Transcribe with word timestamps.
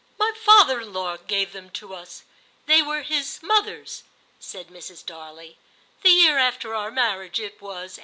* 0.11 0.17
My 0.17 0.33
father 0.35 0.81
in 0.81 0.93
law 0.93 1.17
gave 1.17 1.53
them 1.53 1.69
to 1.73 1.93
us; 1.93 2.23
they 2.65 2.81
were 2.81 3.03
his 3.03 3.37
mother's,' 3.43 4.01
said 4.39 4.69
Mrs. 4.69 5.05
Darley;' 5.05 5.59
the 6.01 6.09
year 6.09 6.39
after 6.39 6.73
our 6.73 6.89
marriage 6.89 7.39
it 7.39 7.61
was, 7.61 7.99
1817. 7.99 7.99